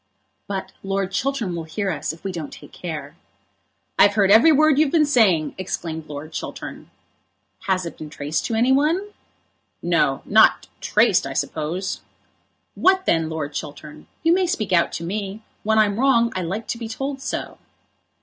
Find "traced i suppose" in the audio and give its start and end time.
10.79-12.01